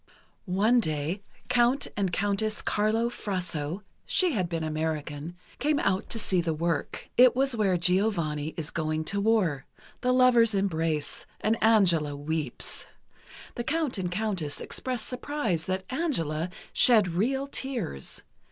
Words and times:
One 0.47 0.79
day, 0.79 1.21
Count 1.47 1.87
and 1.95 2.11
Countess 2.11 2.63
Carlo 2.63 3.07
Frasso 3.07 3.83
(she 4.07 4.31
had 4.31 4.49
been 4.49 4.63
American) 4.63 5.35
came 5.59 5.77
out 5.77 6.09
to 6.09 6.17
see 6.17 6.41
the 6.41 6.55
work. 6.55 7.11
It 7.17 7.35
was 7.35 7.55
where 7.55 7.77
Giovanni 7.77 8.55
is 8.57 8.71
going 8.71 9.03
to 9.03 9.21
war: 9.21 9.67
the 10.01 10.11
lovers 10.11 10.55
embrace, 10.55 11.27
and 11.39 11.55
Angela 11.61 12.15
weeps. 12.15 12.87
The 13.53 13.63
Count 13.63 13.99
and 13.99 14.09
Countess 14.11 14.59
expressed 14.59 15.07
surprise 15.07 15.65
that 15.67 15.85
"Angela" 15.91 16.49
shed 16.73 17.09
real 17.13 17.45
tears. 17.45 18.23